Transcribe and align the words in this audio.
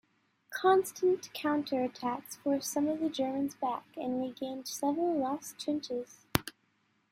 Constant 0.49 1.31
counter-attacks 1.31 2.37
forced 2.37 2.71
some 2.71 2.87
of 2.87 3.01
the 3.01 3.07
Germans 3.09 3.53
back 3.53 3.83
and 3.95 4.19
regained 4.19 4.67
several 4.67 5.15
lost 5.15 5.59
trenches. 5.59 6.25